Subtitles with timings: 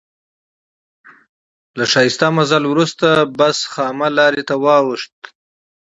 [1.77, 3.07] له ښایسته مزل وروسته
[3.37, 5.17] بس خامه لارې ته واوښت.